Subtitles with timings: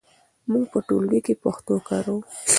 [0.51, 2.21] موږ په ټولګي کې پښتو کاروو.